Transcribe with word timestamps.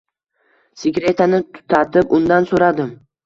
Sigaretani 0.83 1.41
tutatib, 1.59 2.17
undan 2.21 2.49
so`radim 2.53 2.91